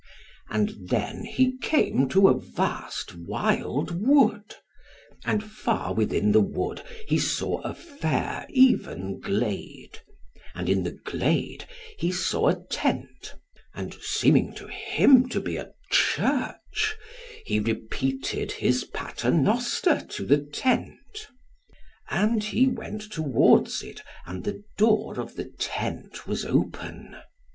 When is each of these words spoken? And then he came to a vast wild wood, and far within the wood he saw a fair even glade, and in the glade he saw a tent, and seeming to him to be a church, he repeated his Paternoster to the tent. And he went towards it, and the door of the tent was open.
And 0.49 0.89
then 0.89 1.25
he 1.25 1.57
came 1.59 2.09
to 2.09 2.27
a 2.27 2.33
vast 2.35 3.13
wild 3.13 3.91
wood, 4.03 4.55
and 5.25 5.43
far 5.43 5.93
within 5.93 6.31
the 6.31 6.41
wood 6.41 6.81
he 7.07 7.19
saw 7.19 7.59
a 7.61 7.75
fair 7.75 8.47
even 8.49 9.19
glade, 9.19 9.99
and 10.55 10.67
in 10.69 10.81
the 10.81 10.97
glade 11.05 11.65
he 11.99 12.11
saw 12.11 12.47
a 12.47 12.65
tent, 12.71 13.35
and 13.75 13.93
seeming 13.93 14.55
to 14.55 14.65
him 14.65 15.29
to 15.29 15.39
be 15.39 15.57
a 15.57 15.71
church, 15.91 16.95
he 17.45 17.59
repeated 17.59 18.53
his 18.53 18.85
Paternoster 18.85 20.03
to 20.09 20.25
the 20.25 20.39
tent. 20.39 21.27
And 22.09 22.43
he 22.43 22.65
went 22.65 23.03
towards 23.11 23.83
it, 23.83 24.01
and 24.25 24.45
the 24.45 24.63
door 24.79 25.19
of 25.19 25.35
the 25.35 25.45
tent 25.59 26.25
was 26.25 26.43
open. 26.43 27.17